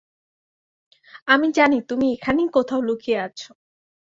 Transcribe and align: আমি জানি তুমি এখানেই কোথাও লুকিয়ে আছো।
আমি 1.27 1.47
জানি 1.51 1.77
তুমি 1.89 2.05
এখানেই 2.13 2.49
কোথাও 2.53 2.79
লুকিয়ে 2.81 3.17
আছো। 3.19 3.49